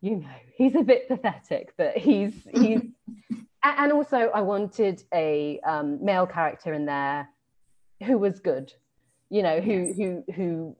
[0.00, 2.82] you know he's a bit pathetic, but he's he's
[3.62, 7.28] and also I wanted a um, male character in there
[8.04, 8.72] who was good,
[9.30, 9.96] you know, who yes.
[9.96, 10.76] who who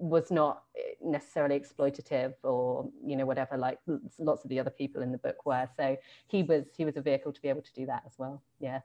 [0.00, 0.62] was not
[1.02, 3.78] necessarily exploitative or you know whatever like
[4.18, 5.94] lots of the other people in the book were so
[6.26, 8.80] he was he was a vehicle to be able to do that as well yeah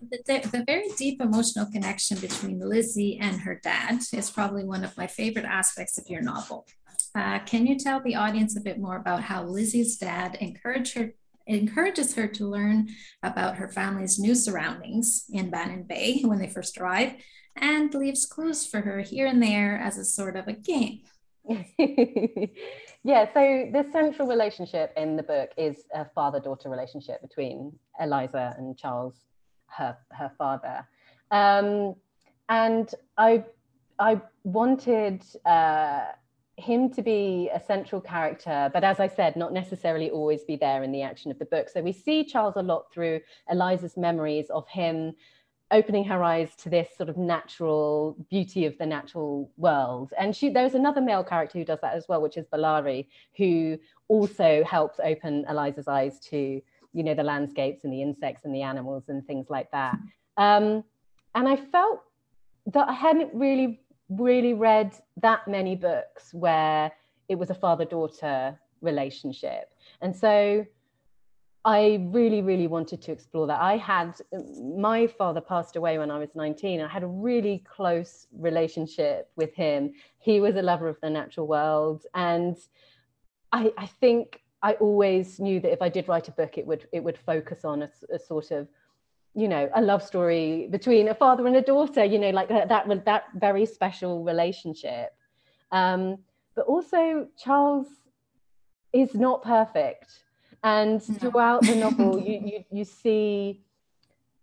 [0.00, 4.96] the, the, very deep emotional connection between Lizzie and her dad is probably one of
[4.96, 6.66] my favorite aspects of your novel.
[7.16, 11.14] Uh, can you tell the audience a bit more about how Lizzie's dad encouraged her
[11.48, 12.88] encourages her to learn
[13.22, 17.14] about her family's new surroundings in Bannin Bay when they first arrive
[17.56, 21.00] and leaves clues for her here and there as a sort of a game.
[21.48, 28.54] yeah, so the central relationship in the book is a father daughter relationship between Eliza
[28.58, 29.14] and Charles,
[29.66, 30.86] her, her father.
[31.30, 31.94] Um,
[32.48, 33.44] and I,
[33.98, 36.04] I wanted uh,
[36.58, 40.82] him to be a central character, but as I said, not necessarily always be there
[40.82, 41.68] in the action of the book.
[41.68, 45.14] So we see Charles a lot through Eliza's memories of him
[45.70, 50.12] opening her eyes to this sort of natural beauty of the natural world.
[50.18, 53.78] And she, there's another male character who does that as well, which is Balari, who
[54.08, 56.60] also helps open Eliza's eyes to,
[56.92, 59.96] you know, the landscapes and the insects and the animals and things like that.
[60.38, 60.82] Um,
[61.34, 62.00] and I felt
[62.72, 66.92] that I hadn't really really read that many books where
[67.28, 69.74] it was a father daughter relationship.
[70.00, 70.64] And so
[71.64, 73.60] I really, really wanted to explore that.
[73.60, 74.14] I had
[74.62, 76.80] my father passed away when I was 19.
[76.80, 79.92] I had a really close relationship with him.
[80.18, 82.06] He was a lover of the natural world.
[82.14, 82.56] And
[83.52, 86.88] I, I think I always knew that if I did write a book, it would
[86.92, 88.68] it would focus on a, a sort of
[89.38, 92.68] you know a love story between a father and a daughter you know like that
[92.68, 95.14] that, that very special relationship.
[95.70, 96.18] Um,
[96.54, 97.86] but also charles
[98.92, 100.24] is not perfect.
[100.64, 103.62] And throughout the novel, you, you, you see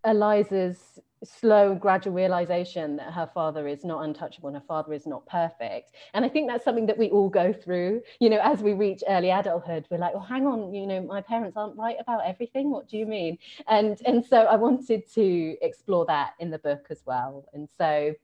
[0.04, 5.26] Eliza's slow, gradual realization that her father is not untouchable and her father is not
[5.26, 5.92] perfect.
[6.14, 8.02] And I think that's something that we all go through.
[8.20, 11.20] You know, as we reach early adulthood, we're like, well, hang on, you know, my
[11.20, 12.70] parents aren't right about everything.
[12.70, 13.38] What do you mean?
[13.68, 17.46] And and so I wanted to explore that in the book as well.
[17.52, 18.14] And so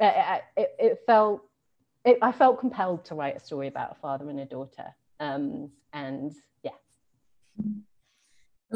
[0.00, 1.42] uh, it, it felt
[2.04, 4.94] it, I felt compelled to write a story about a father and a daughter.
[5.18, 6.34] Um, and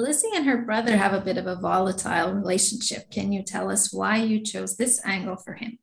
[0.00, 3.10] Lizzie and her brother have a bit of a volatile relationship.
[3.10, 5.78] Can you tell us why you chose this angle for him?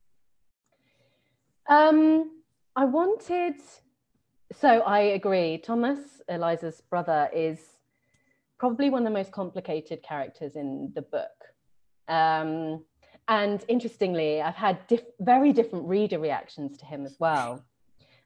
[1.70, 2.42] Um,
[2.76, 3.56] I wanted,
[4.52, 5.58] so I agree.
[5.58, 6.00] Thomas,
[6.30, 7.60] Eliza's brother, is
[8.58, 11.38] probably one of the most complicated characters in the book.
[12.08, 12.84] Um,
[13.28, 17.64] and interestingly, I've had diff- very different reader reactions to him as well.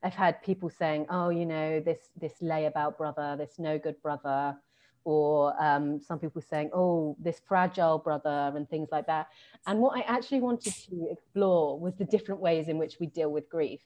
[0.04, 4.58] I've had people saying, "Oh, you know, this this layabout brother, this no good brother,"
[5.04, 9.28] or um, some people saying, oh, this fragile brother and things like that.
[9.68, 13.32] And what I actually wanted to explore was the different ways in which we deal
[13.32, 13.82] with grief.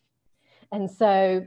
[0.72, 1.46] And so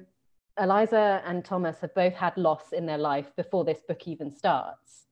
[0.59, 5.07] Eliza and Thomas have both had loss in their life before this book even starts.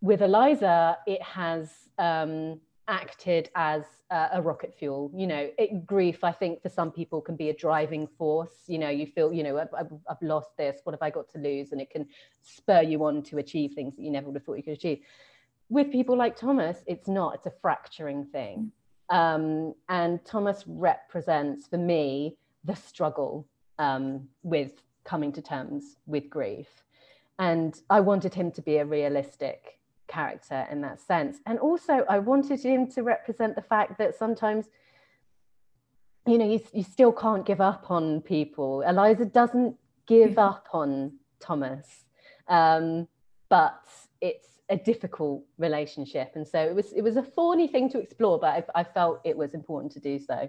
[0.00, 5.10] With Eliza, it has um, acted as uh, a rocket fuel.
[5.14, 8.64] You know, it, grief, I think, for some people can be a driving force.
[8.66, 10.80] You know, you feel, you know, I've, I've, lost this.
[10.84, 11.72] What have I got to lose?
[11.72, 12.06] And it can
[12.42, 15.00] spur you on to achieve things that you never would have thought you could achieve.
[15.68, 17.34] With people like Thomas, it's not.
[17.34, 18.72] It's a fracturing thing.
[19.10, 23.46] Um, and Thomas represents, for me, the struggle
[23.78, 24.72] um, with
[25.04, 26.68] coming to terms with grief.
[27.38, 29.77] And I wanted him to be a realistic
[30.08, 31.38] character in that sense.
[31.46, 34.66] And also, I wanted him to represent the fact that sometimes,
[36.26, 38.82] you know, you, you still can't give up on people.
[38.82, 40.38] Eliza doesn't give mm-hmm.
[40.38, 41.86] up on Thomas,
[42.48, 43.06] um,
[43.48, 43.80] but
[44.20, 46.32] it's a difficult relationship.
[46.34, 49.20] And so it was it was a thorny thing to explore, but I, I felt
[49.24, 50.48] it was important to do so.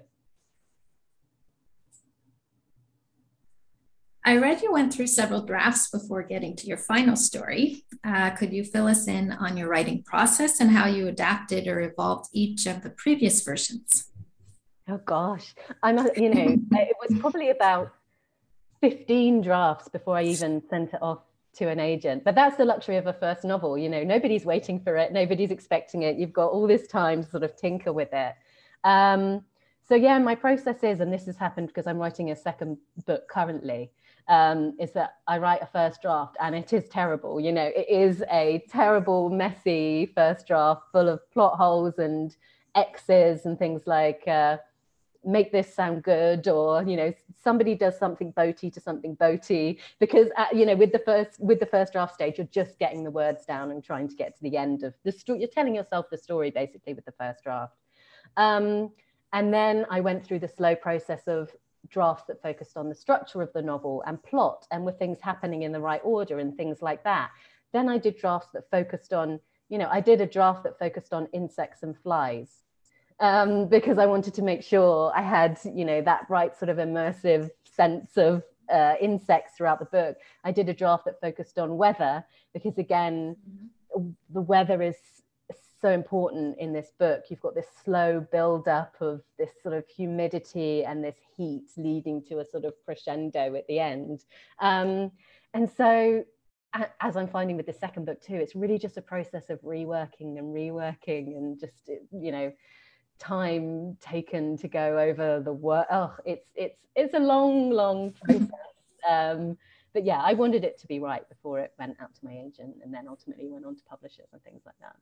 [4.25, 7.86] I read you went through several drafts before getting to your final story.
[8.03, 11.79] Uh, could you fill us in on your writing process and how you adapted or
[11.79, 14.12] evolved each of the previous versions?
[14.89, 17.93] Oh gosh, I'm you know it was probably about
[18.82, 21.19] 15 drafts before I even sent it off
[21.55, 22.23] to an agent.
[22.23, 23.77] But that's the luxury of a first novel.
[23.77, 26.17] You know, nobody's waiting for it, nobody's expecting it.
[26.17, 28.34] You've got all this time to sort of tinker with it.
[28.84, 29.43] Um,
[29.88, 33.27] so yeah, my process is, and this has happened because I'm writing a second book
[33.27, 33.91] currently
[34.29, 37.41] um, is that I write a first draft and it is terrible.
[37.41, 42.35] You know, it is a terrible, messy first draft full of plot holes and
[42.75, 44.57] X's and things like uh,
[45.25, 47.11] make this sound good or you know
[47.43, 51.59] somebody does something boaty to something boaty because uh, you know with the first with
[51.59, 54.43] the first draft stage you're just getting the words down and trying to get to
[54.43, 57.75] the end of the story you're telling yourself the story basically with the first draft
[58.37, 58.89] um,
[59.33, 61.51] and then i went through the slow process of
[61.89, 65.63] drafts that focused on the structure of the novel and plot and were things happening
[65.63, 67.32] in the right order and things like that.
[67.73, 71.13] Then I did drafts that focused on, you know, I did a draft that focused
[71.13, 72.49] on insects and flies
[73.19, 76.78] um, because I wanted to make sure I had, you know, that right sort of
[76.78, 80.17] immersive sense of uh, insects throughout the book.
[80.43, 82.23] I did a draft that focused on weather
[82.54, 83.36] because, again,
[83.95, 84.10] mm-hmm.
[84.34, 84.97] the weather is
[85.81, 87.25] so important in this book.
[87.29, 92.23] You've got this slow build up of this sort of humidity and this heat leading
[92.25, 94.25] to a sort of crescendo at the end.
[94.59, 95.11] Um,
[95.53, 96.23] and so,
[96.99, 100.37] as I'm finding with the second book too, it's really just a process of reworking
[100.37, 102.51] and reworking and just, you know,
[103.17, 105.87] time taken to go over the work.
[105.91, 108.49] Oh, it's it's it's a long, long process.
[109.09, 109.57] Um,
[109.93, 112.75] but yeah, I wanted it to be right before it went out to my agent
[112.83, 114.95] and then ultimately went on to publishers and things like that.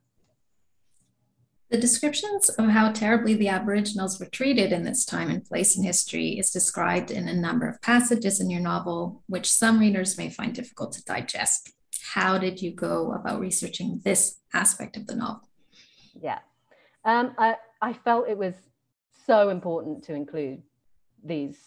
[1.70, 5.84] The descriptions of how terribly the Aboriginals were treated in this time and place in
[5.84, 10.30] history is described in a number of passages in your novel, which some readers may
[10.30, 11.72] find difficult to digest.
[12.14, 15.46] How did you go about researching this aspect of the novel?
[16.18, 16.38] Yeah,
[17.04, 18.54] um, I, I felt it was
[19.26, 20.62] so important to include
[21.22, 21.58] these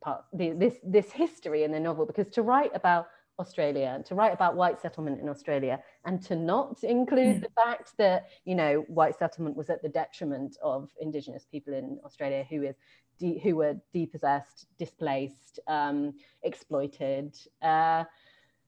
[0.00, 3.08] part, the, this this history in the novel because to write about
[3.38, 8.28] Australia, to write about white settlement in Australia, and to not include the fact that
[8.44, 12.76] you know white settlement was at the detriment of Indigenous people in Australia who is
[13.18, 17.36] de- who were depossessed, displaced, um, exploited.
[17.62, 18.04] Uh,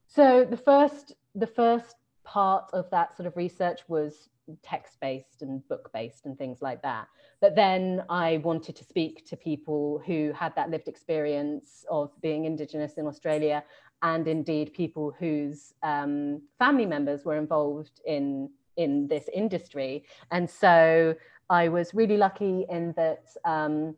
[0.06, 4.28] so the first the first part of that sort of research was
[4.62, 7.08] text based and book based and things like that.
[7.40, 12.44] But then I wanted to speak to people who had that lived experience of being
[12.44, 13.64] Indigenous in Australia
[14.02, 20.04] and indeed people whose um, family members were involved in in this industry.
[20.30, 21.14] And so
[21.48, 23.94] I was really lucky in that um,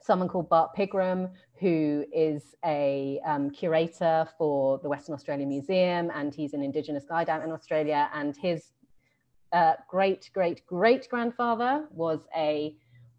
[0.00, 6.34] someone called Bart Pigram, who is a um, curator for the Western Australia Museum, and
[6.34, 8.10] he's an Indigenous guide out in Australia.
[8.14, 8.72] And his
[9.52, 12.74] uh, great, great, great grandfather was a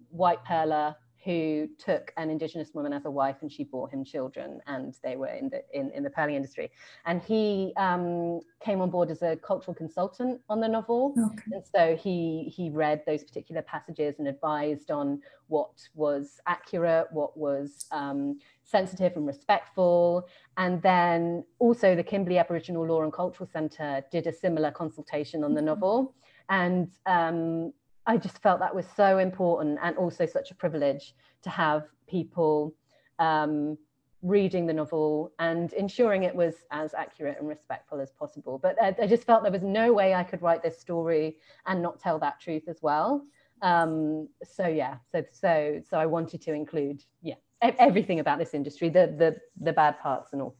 [0.10, 4.60] white pearler who took an indigenous woman as a wife and she bore him children
[4.68, 6.72] and they were in the in, in the pearling industry
[7.06, 11.44] and he um, came on board as a cultural consultant on the novel okay.
[11.52, 17.38] and so he he read those particular passages and advised on what was accurate what
[17.38, 24.04] was um, sensitive and respectful and then also the kimberley aboriginal law and cultural centre
[24.12, 25.68] did a similar consultation on the mm-hmm.
[25.68, 26.16] novel
[26.50, 27.72] and um,
[28.12, 32.76] I just felt that was so important and also such a privilege to have people
[33.20, 33.78] um,
[34.22, 38.60] reading the novel and ensuring it was as accurate and respectful as possible.
[38.62, 41.82] But I, I, just felt there was no way I could write this story and
[41.82, 43.24] not tell that truth as well.
[43.62, 48.90] Um, so yeah, so so so I wanted to include yeah everything about this industry,
[48.90, 50.58] the the the bad parts and all.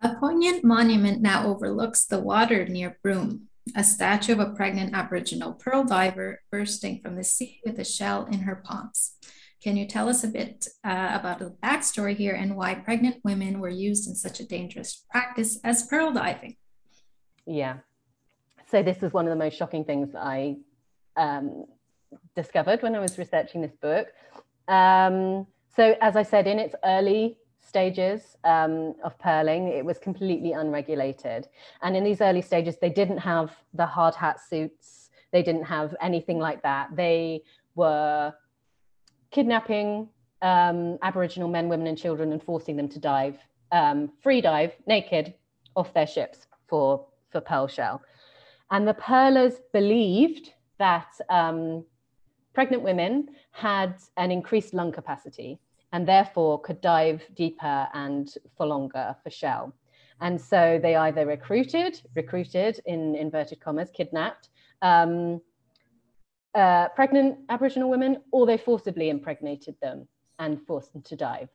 [0.00, 5.54] A poignant monument now overlooks the water near Broome, a statue of a pregnant Aboriginal
[5.54, 9.16] pearl diver bursting from the sea with a shell in her palms.
[9.62, 13.60] Can you tell us a bit uh, about the backstory here and why pregnant women
[13.60, 16.56] were used in such a dangerous practice as pearl diving?
[17.46, 17.78] Yeah.
[18.70, 20.56] So, this was one of the most shocking things I
[21.16, 21.64] um,
[22.36, 24.08] discovered when I was researching this book.
[24.68, 30.52] Um, so, as I said, in its early stages um, of pearling, it was completely
[30.52, 31.48] unregulated.
[31.82, 35.94] And in these early stages, they didn't have the hard hat suits, they didn't have
[36.00, 36.94] anything like that.
[36.94, 37.42] They
[37.74, 38.32] were
[39.30, 40.08] kidnapping
[40.42, 43.38] um, Aboriginal men, women, and children and forcing them to dive,
[43.72, 45.34] um, free dive, naked,
[45.74, 48.02] off their ships for, for pearl shell.
[48.70, 51.84] And the pearlers believed that um,
[52.52, 55.58] pregnant women had an increased lung capacity
[55.94, 59.72] and therefore could dive deeper and for longer for shell.
[60.20, 64.48] And so they either recruited, recruited in inverted commas, kidnapped
[64.82, 65.40] um,
[66.54, 70.08] uh, pregnant Aboriginal women, or they forcibly impregnated them
[70.40, 71.48] and forced them to dive.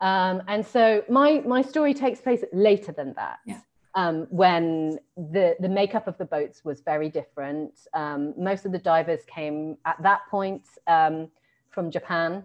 [0.00, 3.38] Um, and so my my story takes place later than that.
[3.46, 3.60] Yeah.
[3.96, 7.74] Um, when the, the makeup of the boats was very different.
[7.94, 11.28] Um, most of the divers came at that point um,
[11.70, 12.42] from Japan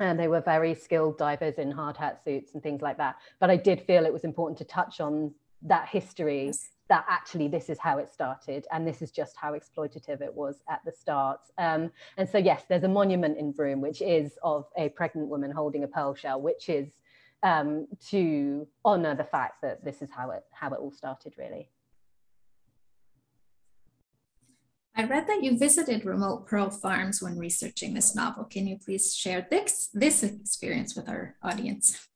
[0.00, 3.16] and they were very skilled divers in hard hat suits and things like that.
[3.40, 5.32] But I did feel it was important to touch on
[5.62, 6.68] that history yes.
[6.88, 10.56] that actually this is how it started and this is just how exploitative it was
[10.68, 11.40] at the start.
[11.58, 15.50] Um, and so, yes, there's a monument in Broome which is of a pregnant woman
[15.50, 16.88] holding a pearl shell, which is
[17.42, 21.68] um, to honor the fact that this is how it how it all started, really.
[24.96, 28.44] I read that you visited remote pearl farms when researching this novel.
[28.44, 32.06] Can you please share this, this experience with our audience?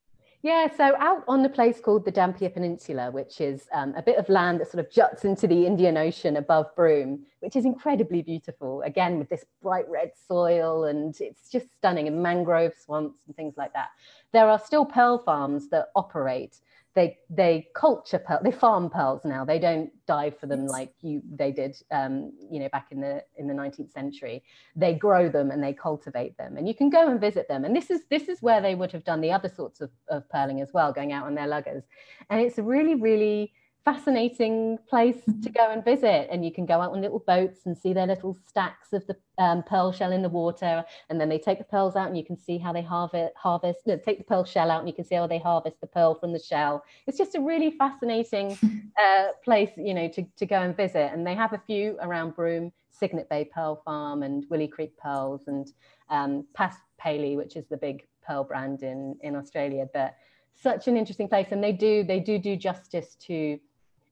[0.42, 4.18] Yeah, so out on the place called the Dampier Peninsula, which is um, a bit
[4.18, 8.22] of land that sort of juts into the Indian Ocean above Broome, which is incredibly
[8.22, 8.82] beautiful.
[8.82, 13.54] Again, with this bright red soil, and it's just stunning, and mangrove swamps and things
[13.56, 13.88] like that.
[14.32, 16.60] There are still pearl farms that operate
[16.98, 19.44] they they culture pearl they farm pearls now.
[19.44, 23.22] They don't dive for them like you they did um, you know back in the
[23.36, 24.42] in the 19th century.
[24.74, 26.56] They grow them and they cultivate them.
[26.56, 27.64] And you can go and visit them.
[27.64, 30.28] And this is this is where they would have done the other sorts of, of
[30.28, 31.84] pearling as well going out on their luggers.
[32.30, 33.52] And it's really really
[33.84, 35.40] fascinating place mm-hmm.
[35.40, 36.28] to go and visit.
[36.30, 39.16] And you can go out on little boats and see their little stacks of the
[39.38, 40.84] um, pearl shell in the water.
[41.08, 43.80] And then they take the pearls out and you can see how they harvest, harvest
[43.86, 46.14] no, take the pearl shell out and you can see how they harvest the pearl
[46.14, 46.84] from the shell.
[47.06, 48.58] It's just a really fascinating
[49.02, 51.10] uh, place, you know, to, to go and visit.
[51.12, 55.42] And they have a few around Broome, Cygnet Bay Pearl Farm and Willie Creek Pearls
[55.46, 55.72] and
[56.10, 59.86] um, Past Paley, which is the big pearl brand in, in Australia.
[59.92, 60.14] But
[60.60, 63.58] such an interesting place and they do they do do justice to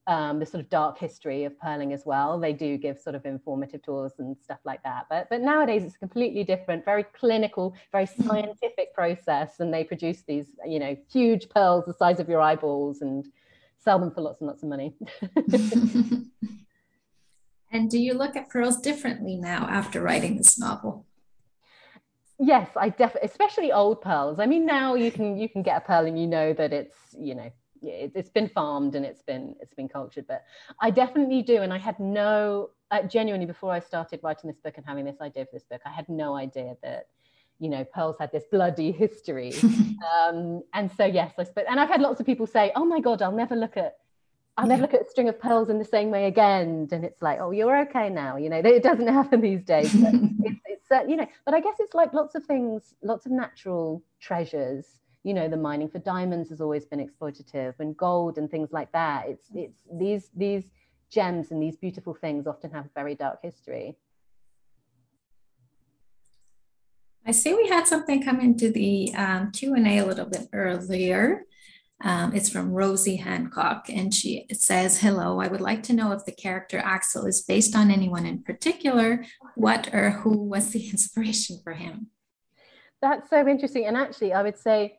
[0.07, 2.39] um, the sort of dark history of pearling as well.
[2.39, 5.07] They do give sort of informative tours and stuff like that.
[5.11, 8.29] But but nowadays it's a completely different, very clinical, very mm-hmm.
[8.29, 13.03] scientific process, and they produce these you know huge pearls the size of your eyeballs
[13.03, 13.27] and
[13.79, 14.95] sell them for lots and lots of money.
[17.73, 21.07] and do you look at pearls differently now after writing this novel?
[22.39, 24.39] Yes, I definitely, especially old pearls.
[24.39, 26.97] I mean, now you can you can get a pearl and you know that it's
[27.19, 27.51] you know
[27.87, 30.45] it, has been farmed and it's been it's been cultured but
[30.81, 34.75] i definitely do and i had no uh, genuinely before i started writing this book
[34.77, 37.09] and having this idea for this book i had no idea that
[37.59, 41.89] you know pearls had this bloody history um, and so yes i suppose and i've
[41.89, 43.97] had lots of people say oh my god i'll never look at
[44.59, 46.89] I'll never look at a string of pearls in the same way again.
[46.91, 48.37] And it's like, oh, you're okay now.
[48.39, 49.91] You know, it doesn't happen these days.
[49.95, 53.33] it's, it's uh, you know, but I guess it's like lots of things, lots of
[53.33, 54.87] natural treasures
[55.27, 58.91] you know the mining for diamonds has always been exploitative and gold and things like
[58.93, 60.65] that it's it's these these
[61.11, 63.97] gems and these beautiful things often have a very dark history
[67.27, 71.43] i see we had something come into the um, q&a a little bit earlier
[72.03, 76.27] um, it's from Rosie Hancock, and she says, Hello, I would like to know if
[76.27, 79.25] the character Axel is based on anyone in particular.
[79.55, 82.09] What or who was the inspiration for him?
[83.01, 83.87] That's so interesting.
[83.87, 84.99] And actually, I would say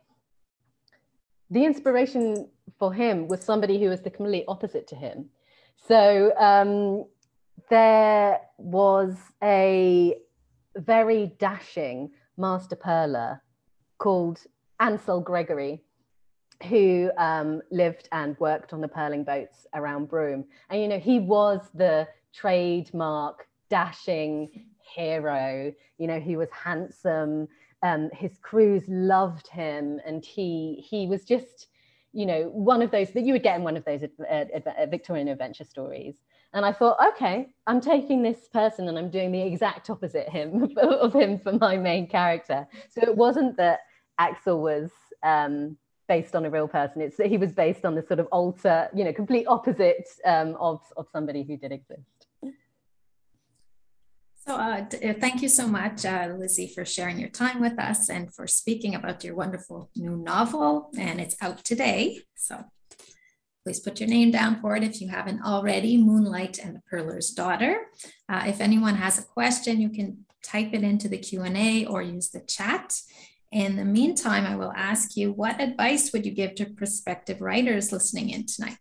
[1.49, 5.29] the inspiration for him was somebody who was the complete opposite to him.
[5.87, 7.05] So um,
[7.69, 10.15] there was a
[10.75, 13.41] very dashing master pearler
[13.97, 14.39] called
[14.79, 15.83] Ancell Gregory,
[16.67, 20.45] who um, lived and worked on the pearling boats around Broome.
[20.69, 25.73] And, you know, he was the trademark dashing hero.
[25.97, 27.47] You know, he was handsome,
[27.87, 31.67] um, his crews loved him, and he he was just
[32.13, 34.01] you know one of those that you would get in one of those
[34.89, 36.15] Victorian adventure stories.
[36.53, 40.73] And I thought, okay, I'm taking this person and I'm doing the exact opposite him
[40.77, 42.65] of him for my main character.
[42.89, 43.81] So it wasn't that
[44.17, 44.89] Axel was
[45.23, 45.77] um,
[46.07, 47.01] based on a real person.
[47.01, 50.55] It's that he was based on the sort of alter, you know, complete opposite um,
[50.59, 52.16] of of somebody who did exist.
[54.47, 58.09] So, uh, uh, thank you so much, uh, Lizzie, for sharing your time with us
[58.09, 60.89] and for speaking about your wonderful new novel.
[60.97, 62.21] And it's out today.
[62.35, 62.63] So,
[63.65, 67.31] please put your name down for it if you haven't already Moonlight and the Pearler's
[67.31, 67.87] Daughter.
[68.29, 72.29] Uh, if anyone has a question, you can type it into the Q&A or use
[72.29, 73.01] the chat.
[73.51, 77.91] In the meantime, I will ask you what advice would you give to prospective writers
[77.91, 78.77] listening in tonight?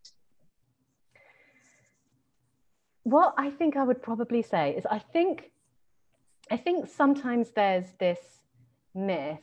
[3.03, 5.51] What I think I would probably say is I think
[6.51, 8.21] I think sometimes there's this
[8.95, 9.41] myth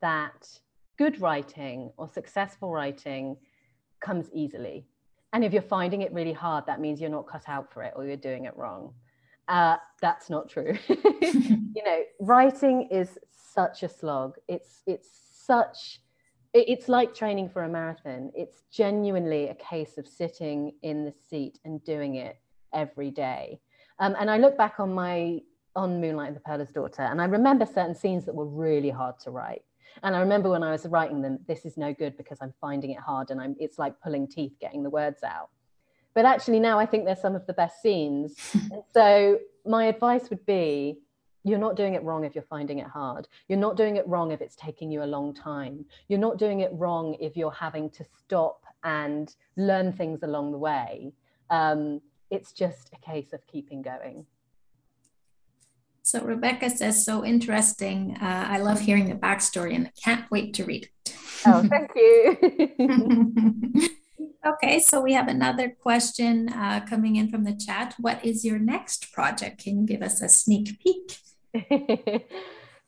[0.00, 0.48] that
[0.96, 3.36] good writing or successful writing
[4.00, 4.86] comes easily.
[5.32, 7.92] And if you're finding it really hard, that means you're not cut out for it
[7.94, 8.94] or you're doing it wrong.
[9.48, 10.76] Uh, that's not true.
[10.88, 14.36] you know, writing is such a slog.
[14.48, 15.08] It's it's
[15.44, 16.00] such
[16.52, 18.32] it's like training for a marathon.
[18.34, 22.36] It's genuinely a case of sitting in the seat and doing it
[22.72, 23.60] every day.
[24.00, 25.40] Um, and I look back on my
[25.76, 27.02] on Moonlight and the Pearler's Daughter.
[27.02, 29.62] And I remember certain scenes that were really hard to write.
[30.02, 32.90] And I remember when I was writing them, this is no good because I'm finding
[32.90, 35.50] it hard and I'm it's like pulling teeth getting the words out.
[36.14, 38.36] But actually now I think they're some of the best scenes.
[38.92, 40.98] so my advice would be
[41.44, 43.26] you're not doing it wrong if you're finding it hard.
[43.48, 45.86] You're not doing it wrong if it's taking you a long time.
[46.08, 50.58] You're not doing it wrong if you're having to stop and learn things along the
[50.58, 51.12] way.
[51.48, 52.00] Um,
[52.30, 54.26] it's just a case of keeping going.
[56.10, 58.16] So Rebecca says, so interesting.
[58.20, 61.14] Uh, I love hearing the backstory and I can't wait to read it.
[61.46, 62.36] Oh, thank you.
[64.46, 67.94] okay, so we have another question uh, coming in from the chat.
[68.00, 69.62] What is your next project?
[69.62, 71.16] Can you give us a sneak peek?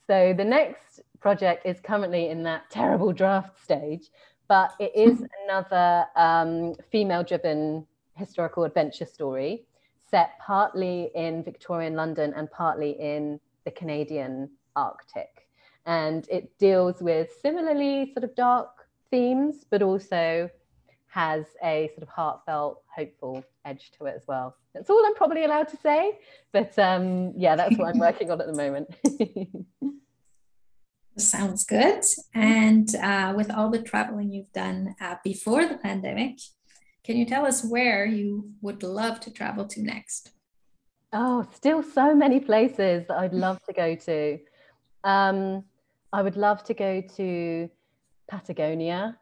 [0.08, 4.08] so the next project is currently in that terrible draft stage,
[4.48, 9.64] but it is another um, female-driven historical adventure story
[10.12, 15.48] set partly in Victorian London and partly in the Canadian Arctic.
[15.86, 18.68] And it deals with similarly sort of dark
[19.10, 20.48] themes, but also
[21.08, 24.54] has a sort of heartfelt, hopeful edge to it as well.
[24.74, 26.18] That's all I'm probably allowed to say,
[26.52, 28.94] but um, yeah, that's what I'm working on at the moment.
[31.18, 32.02] Sounds good.
[32.34, 36.38] And uh, with all the traveling you've done uh, before the pandemic,
[37.04, 40.30] can you tell us where you would love to travel to next?
[41.12, 44.38] Oh, still so many places that I'd love to go to.
[45.04, 45.64] Um,
[46.12, 47.68] I would love to go to
[48.30, 49.18] Patagonia.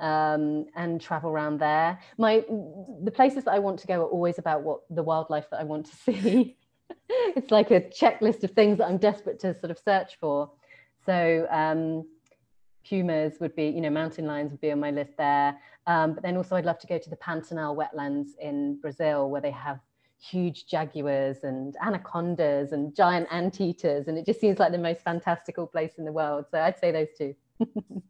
[0.00, 1.98] um, and travel around there.
[2.18, 2.44] My
[3.02, 5.64] the places that I want to go are always about what the wildlife that I
[5.64, 6.56] want to see.
[7.10, 10.50] it's like a checklist of things that I'm desperate to sort of search for.
[11.04, 12.06] So um,
[12.88, 15.58] pumas would be, you know, mountain lions would be on my list there.
[15.88, 19.40] Um, but then also I'd love to go to the Pantanal wetlands in Brazil where
[19.40, 19.80] they have
[20.20, 24.06] huge jaguars and anacondas and giant anteaters.
[24.06, 26.44] And it just seems like the most fantastical place in the world.
[26.50, 27.34] So I'd say those two.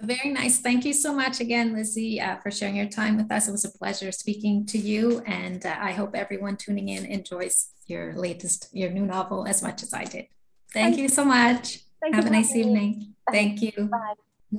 [0.00, 0.60] Very nice.
[0.60, 3.48] Thank you so much again, Lizzie, uh, for sharing your time with us.
[3.48, 5.22] It was a pleasure speaking to you.
[5.26, 9.82] And uh, I hope everyone tuning in enjoys your latest, your new novel as much
[9.82, 10.26] as I did.
[10.70, 11.80] Thank, Thank you so much.
[12.12, 13.14] Have a nice evening.
[13.32, 13.90] Thank you.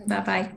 [0.07, 0.51] Bye bye.